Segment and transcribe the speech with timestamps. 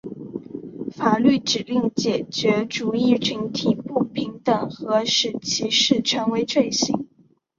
[0.91, 7.07] 法律指令解决族裔群体不平等和使歧视成为罪行。